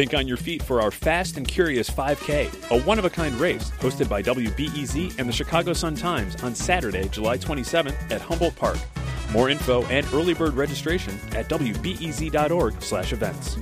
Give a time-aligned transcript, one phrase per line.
[0.00, 3.34] Think on your feet for our Fast and Curious 5K, a one of a kind
[3.34, 8.56] race hosted by WBEZ and the Chicago Sun Times on Saturday, July 27th at Humboldt
[8.56, 8.78] Park.
[9.30, 13.58] More info and early bird registration at wbez.org/events.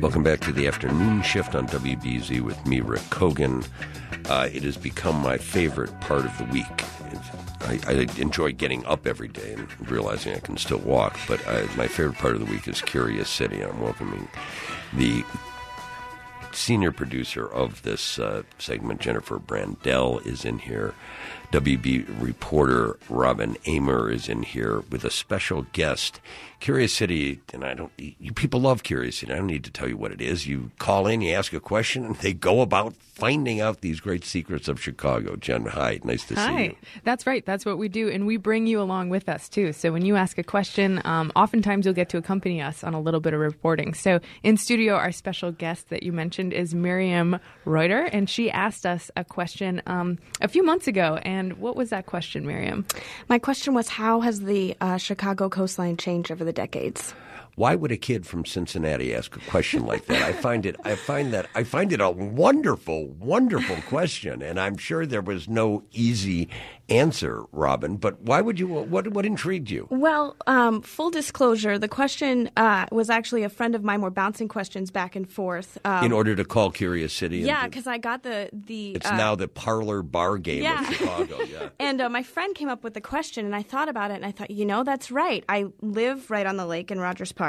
[0.00, 3.66] Welcome back to the afternoon shift on WBEZ with me, Rick Kogan.
[4.26, 6.84] Uh, it has become my favorite part of the week.
[7.60, 11.62] I, I, enjoy getting up every day and realizing I can still walk, but I,
[11.76, 13.62] my favorite part of the week is Curious City.
[13.62, 14.28] I'm welcoming
[14.92, 15.24] the
[16.52, 20.94] senior producer of this uh, segment, Jennifer Brandel, is in here.
[21.54, 26.20] WB reporter Robin Amer is in here with a special guest.
[26.58, 29.32] Curious City, and I don't, you people love Curious City.
[29.32, 30.46] I don't need to tell you what it is.
[30.46, 34.24] You call in, you ask a question, and they go about finding out these great
[34.24, 35.36] secrets of Chicago.
[35.36, 36.56] Jen, hi, nice to hi.
[36.56, 36.76] see you.
[37.04, 37.44] That's right.
[37.44, 39.74] That's what we do, and we bring you along with us too.
[39.74, 43.00] So when you ask a question, um, oftentimes you'll get to accompany us on a
[43.00, 43.92] little bit of reporting.
[43.92, 48.86] So in studio, our special guest that you mentioned is Miriam Reuter, and she asked
[48.86, 51.18] us a question um, a few months ago.
[51.22, 52.86] And what was that question, Miriam?
[53.28, 57.14] My question was, how has the uh, Chicago coastline changed over the decades?
[57.56, 60.22] Why would a kid from Cincinnati ask a question like that?
[60.22, 64.76] I find it I find that I find it a wonderful, wonderful question, and I'm
[64.76, 66.48] sure there was no easy
[66.88, 67.96] answer, Robin.
[67.96, 68.66] But why would you?
[68.66, 69.86] What what intrigued you?
[69.90, 74.00] Well, um, full disclosure, the question uh, was actually a friend of mine.
[74.00, 77.38] We're bouncing questions back and forth um, in order to call Curious City.
[77.38, 78.92] Yeah, because I got the the.
[78.96, 80.80] It's uh, now the parlor bar game yeah.
[80.88, 81.40] of Chicago.
[81.42, 84.14] Yeah, and uh, my friend came up with the question, and I thought about it,
[84.14, 85.44] and I thought, you know, that's right.
[85.48, 87.43] I live right on the lake in Rogers Park.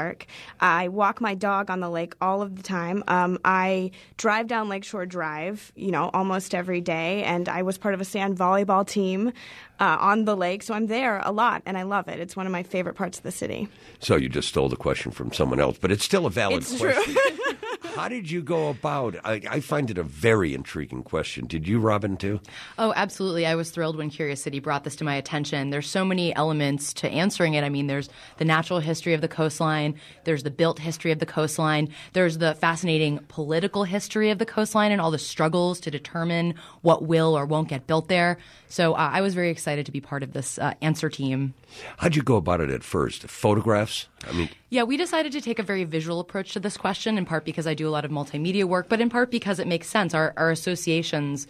[0.60, 3.02] I walk my dog on the lake all of the time.
[3.08, 7.94] Um, I drive down Lakeshore Drive, you know, almost every day, and I was part
[7.94, 9.32] of a sand volleyball team
[9.80, 12.20] uh, on the lake, so I'm there a lot, and I love it.
[12.20, 13.68] It's one of my favorite parts of the city.
[14.00, 16.78] So you just stole the question from someone else, but it's still a valid it's
[16.78, 17.16] question.
[17.96, 19.16] How did you go about?
[19.24, 21.46] I, I, find it a very intriguing question.
[21.46, 22.40] Did you, Robin, too?
[22.78, 23.46] Oh, absolutely.
[23.46, 25.70] I was thrilled when Curious City brought this to my attention.
[25.70, 27.64] There's so many elements to answering it.
[27.64, 31.26] I mean, there's the natural history of the coastline, there's the built history of the
[31.26, 36.52] coastline, there's the fascinating political history of the coastline and all the struggles to determine
[36.82, 38.36] what will or won't get built there.
[38.68, 41.54] So uh, I was very excited to be part of this uh, answer team.
[41.96, 43.22] How'd you go about it at first?
[43.22, 44.06] Photographs?
[44.28, 47.24] I mean, yeah, we decided to take a very visual approach to this question, in
[47.24, 49.88] part because I do a lot of multimedia work, but in part because it makes
[49.88, 50.12] sense.
[50.12, 51.46] Our, our associations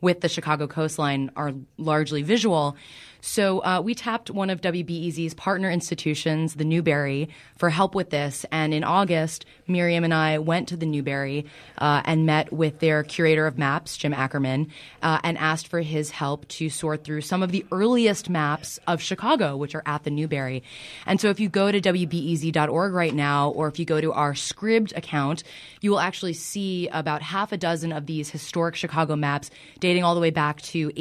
[0.00, 2.76] with the Chicago coastline are largely visual.
[3.20, 8.46] So uh, we tapped one of WBEZ's partner institutions, the Newberry, for help with this.
[8.52, 11.46] And in August, Miriam and I went to the Newberry
[11.78, 14.70] uh, and met with their curator of maps, Jim Akerman,
[15.02, 19.02] uh, and asked for his help to sort through some of the earliest maps of
[19.02, 20.62] Chicago, which are at the Newberry.
[21.06, 24.32] And so if you go to WBEZ.org right now, or if you go to our
[24.32, 25.42] Scribd account,
[25.80, 30.14] you will actually see about half a dozen of these historic Chicago maps dating all
[30.14, 30.92] the way back to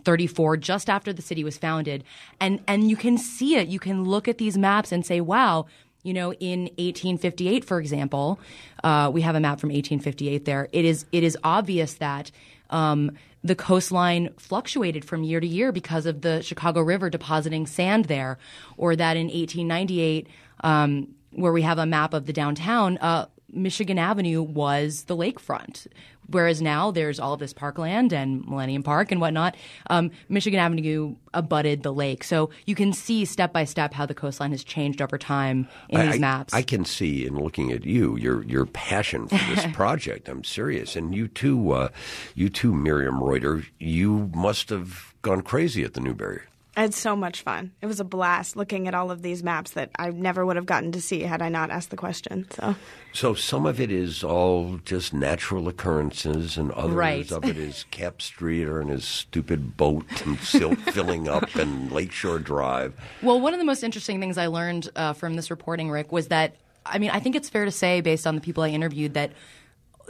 [0.00, 2.04] 1834, just after the city was founded.
[2.40, 3.68] And, and you can see it.
[3.68, 5.66] You can look at these maps and say, wow,
[6.02, 8.40] you know, in 1858, for example,
[8.82, 10.68] uh, we have a map from 1858 there.
[10.72, 12.30] It is, it is obvious that
[12.70, 13.12] um,
[13.44, 18.38] the coastline fluctuated from year to year because of the Chicago River depositing sand there,
[18.76, 20.26] or that in 1898,
[20.62, 25.86] um, where we have a map of the downtown, uh, Michigan Avenue was the lakefront.
[26.30, 29.56] Whereas now there's all this parkland and Millennium Park and whatnot.
[29.88, 32.22] Um, Michigan Avenue abutted the lake.
[32.22, 36.00] So you can see step by step how the coastline has changed over time in
[36.00, 36.54] I, these I, maps.
[36.54, 40.28] I can see in looking at you your your passion for this project.
[40.28, 41.88] I'm serious, and you too, uh,
[42.34, 43.64] you too, Miriam Reuter.
[43.78, 46.42] You must have gone crazy at the Newberry.
[46.76, 47.72] It's so much fun.
[47.82, 50.66] It was a blast looking at all of these maps that I never would have
[50.66, 52.46] gotten to see had I not asked the question.
[52.52, 52.76] So,
[53.12, 57.32] so some of it is all just natural occurrences, and others right.
[57.32, 62.38] of it is Cap Streeter and his stupid boat and silt filling up and Lakeshore
[62.38, 62.94] Drive.
[63.20, 66.28] Well, one of the most interesting things I learned uh, from this reporting, Rick, was
[66.28, 66.54] that
[66.86, 69.32] I mean I think it's fair to say, based on the people I interviewed, that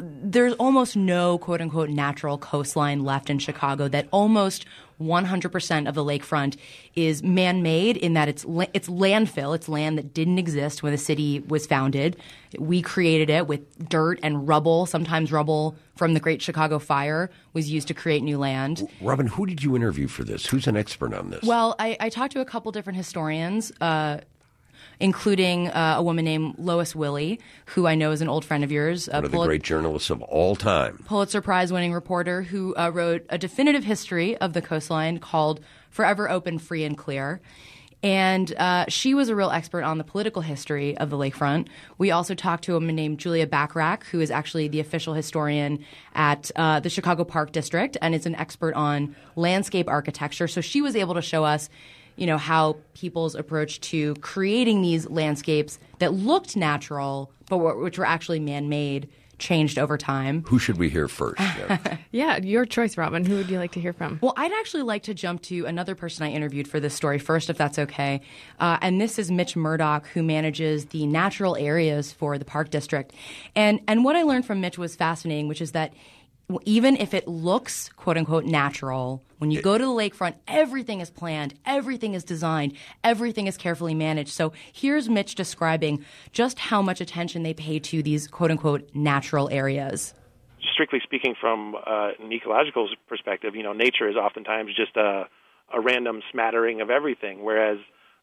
[0.02, 4.66] there's almost no quote unquote natural coastline left in Chicago that almost
[5.00, 6.56] 100% of the lakefront
[6.94, 9.54] is man-made in that it's la- it's landfill.
[9.54, 12.16] It's land that didn't exist when the city was founded.
[12.58, 14.86] We created it with dirt and rubble.
[14.86, 18.86] Sometimes rubble from the Great Chicago Fire was used to create new land.
[19.00, 20.46] Robin, who did you interview for this?
[20.46, 21.42] Who's an expert on this?
[21.44, 23.72] Well, I, I talked to a couple different historians.
[23.80, 24.18] Uh,
[24.98, 27.36] including uh, a woman named Lois Wille,
[27.66, 29.08] who I know is an old friend of yours.
[29.08, 31.04] One of the great journalists of all time.
[31.06, 35.60] Pulitzer Prize winning reporter who uh, wrote a definitive history of the coastline called
[35.90, 37.40] Forever Open, Free, and Clear.
[38.02, 41.68] And uh, she was a real expert on the political history of the lakefront.
[41.98, 45.84] We also talked to a woman named Julia Bachrach, who is actually the official historian
[46.14, 50.48] at uh, the Chicago Park District and is an expert on landscape architecture.
[50.48, 51.68] So she was able to show us
[52.20, 58.06] you know how people's approach to creating these landscapes that looked natural but which were
[58.06, 59.08] actually man-made
[59.40, 60.44] changed over time.
[60.46, 61.40] Who should we hear first?
[61.60, 61.96] Yeah.
[62.12, 63.24] yeah, your choice, Robin.
[63.24, 64.18] Who would you like to hear from?
[64.22, 67.50] Well, I'd actually like to jump to another person I interviewed for this story first,
[67.50, 68.20] if that's okay.
[68.60, 73.12] Uh, and this is Mitch Murdoch, who manages the natural areas for the Park District.
[73.56, 75.92] And and what I learned from Mitch was fascinating, which is that
[76.64, 81.10] even if it looks quote unquote natural, when you go to the lakefront, everything is
[81.10, 82.74] planned, everything is designed,
[83.04, 84.30] everything is carefully managed.
[84.30, 89.48] So here's Mitch describing just how much attention they pay to these quote unquote natural
[89.50, 90.14] areas.
[90.74, 95.24] Strictly speaking, from uh, an ecological perspective, you know, nature is oftentimes just a,
[95.72, 97.78] a random smattering of everything, whereas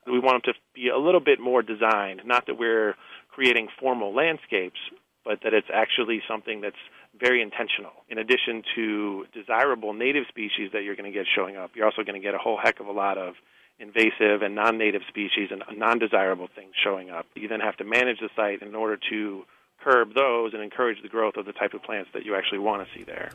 [0.05, 2.21] we want them to be a little bit more designed.
[2.25, 2.95] Not that we're
[3.29, 4.79] creating formal landscapes,
[5.25, 6.75] but that it's actually something that's
[7.19, 7.91] very intentional.
[8.09, 12.03] In addition to desirable native species that you're going to get showing up, you're also
[12.03, 13.35] going to get a whole heck of a lot of
[13.79, 17.25] invasive and non-native species and non-desirable things showing up.
[17.35, 19.43] You then have to manage the site in order to
[19.83, 22.87] curb those and encourage the growth of the type of plants that you actually want
[22.87, 23.31] to see there.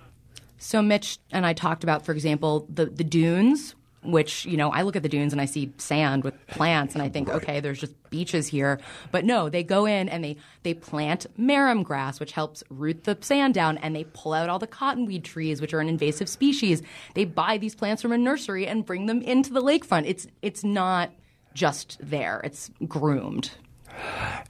[0.58, 4.82] So Mitch and I talked about, for example, the, the dunes, which you know i
[4.82, 7.36] look at the dunes and i see sand with plants and i think right.
[7.42, 8.78] okay there's just beaches here.
[9.10, 13.16] But no they go in and they they plant marram grass which helps root the
[13.20, 16.82] sand down and they pull out all the cottonwood trees which are an invasive species.
[17.14, 20.04] They buy these plants from a nursery and bring them into the lakefront.
[20.06, 21.10] It's it's not
[21.54, 22.40] just there.
[22.44, 23.50] It's groomed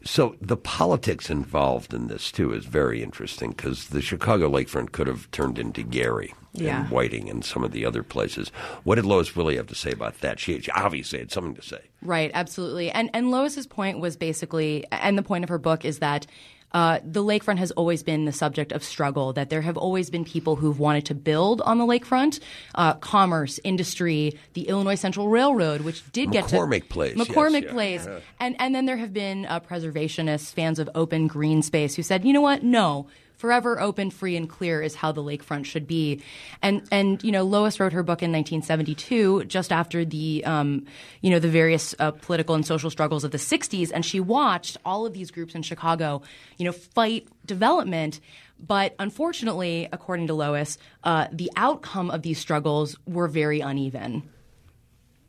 [0.05, 5.06] so the politics involved in this too is very interesting because the Chicago lakefront could
[5.06, 6.83] have turned into Gary yeah.
[6.83, 8.50] and Whiting and some of the other places.
[8.85, 10.39] What did Lois Wille have to say about that?
[10.39, 11.81] She, she obviously had something to say.
[12.03, 12.91] Right, absolutely.
[12.91, 16.27] And and Lois's point was basically, and the point of her book is that
[16.73, 20.25] uh, the lakefront has always been the subject of struggle, that there have always been
[20.25, 22.41] people who've wanted to build on the lakefront,
[22.75, 27.15] uh, commerce, industry, the Illinois Central Railroad, which did McCormick get to McCormick Place.
[27.17, 28.07] McCormick yes, Place.
[28.07, 28.21] Yeah.
[28.41, 32.25] And, and then there have been uh, preservationists, fans of open green space, who said,
[32.25, 36.23] you know what, no, forever open, free, and clear is how the lakefront should be.
[36.62, 40.87] And and you know, Lois wrote her book in 1972, just after the um,
[41.20, 44.76] you know the various uh, political and social struggles of the 60s, and she watched
[44.84, 46.23] all of these groups in Chicago,
[46.58, 48.20] you know, fight development.
[48.64, 54.23] But unfortunately, according to Lois, uh, the outcome of these struggles were very uneven.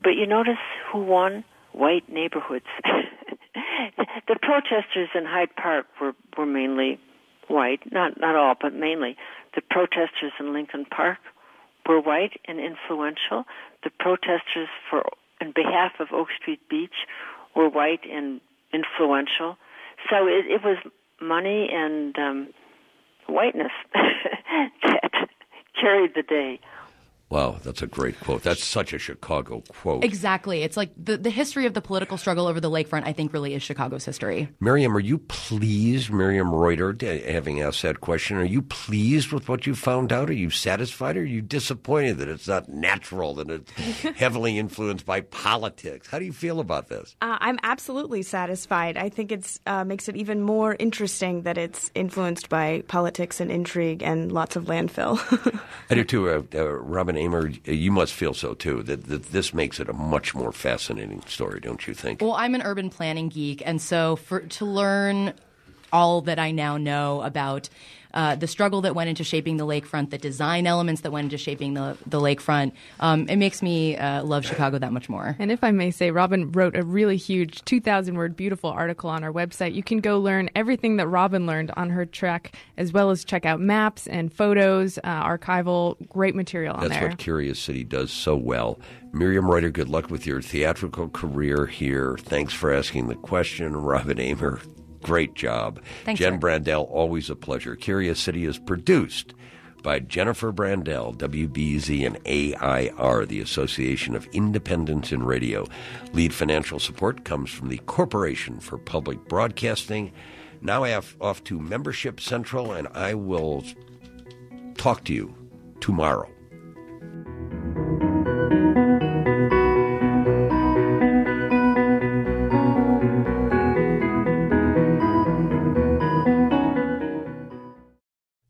[0.02, 0.58] But you notice
[0.92, 1.44] who won?
[1.72, 2.66] White neighborhoods.
[4.28, 7.00] the protesters in Hyde Park were, were mainly
[7.48, 9.16] white, not not all, but mainly.
[9.54, 11.18] The protesters in Lincoln Park
[11.88, 13.44] were white and influential.
[13.82, 15.04] The protesters for
[15.40, 17.06] in behalf of Oak Street Beach
[17.54, 18.40] were white and
[18.72, 19.56] influential.
[20.10, 20.78] So it, it was
[21.20, 22.48] money and um,
[23.28, 25.12] whiteness that
[25.80, 26.60] carried the day.
[27.34, 28.44] Wow, that's a great quote.
[28.44, 30.04] That's such a Chicago quote.
[30.04, 30.62] Exactly.
[30.62, 33.54] It's like the, the history of the political struggle over the lakefront, I think, really
[33.54, 34.50] is Chicago's history.
[34.60, 36.96] Miriam, are you pleased, Miriam Reuter,
[37.26, 40.30] having asked that question, are you pleased with what you found out?
[40.30, 41.16] Are you satisfied?
[41.16, 43.72] Or are you disappointed that it's not natural, that it's
[44.16, 46.06] heavily influenced by politics?
[46.06, 47.16] How do you feel about this?
[47.20, 48.96] Uh, I'm absolutely satisfied.
[48.96, 53.50] I think it uh, makes it even more interesting that it's influenced by politics and
[53.50, 55.18] intrigue and lots of landfill.
[55.90, 56.28] I do too.
[56.30, 57.23] Uh, uh Robin
[57.64, 58.82] You must feel so too.
[58.82, 62.20] That, that this makes it a much more fascinating story, don't you think?
[62.20, 65.34] Well, I'm an urban planning geek, and so for to learn
[65.94, 67.70] all that I now know about
[68.14, 71.36] uh, the struggle that went into shaping the lakefront, the design elements that went into
[71.36, 72.72] shaping the, the lakefront.
[73.00, 75.36] Um, it makes me uh, love Chicago that much more.
[75.38, 79.24] And if I may say, Robin wrote a really huge 2,000 word, beautiful article on
[79.24, 79.74] our website.
[79.74, 83.44] You can go learn everything that Robin learned on her trek, as well as check
[83.44, 87.00] out maps and photos, uh, archival, great material on That's there.
[87.02, 88.78] That's what Curious City does so well.
[89.12, 92.16] Miriam Reuter, good luck with your theatrical career here.
[92.18, 93.76] Thanks for asking the question.
[93.76, 94.60] Robin Amer,
[95.04, 95.80] Great job.
[96.04, 96.38] Thanks, Jen sir.
[96.38, 97.76] Brandel, always a pleasure.
[97.76, 99.34] Curious City is produced
[99.82, 105.66] by Jennifer Brandel, WBEZ and AIR, the Association of Independents in Radio.
[106.14, 110.10] Lead financial support comes from the Corporation for Public Broadcasting.
[110.62, 113.62] Now I have off to Membership Central, and I will
[114.78, 115.34] talk to you
[115.80, 116.33] tomorrow.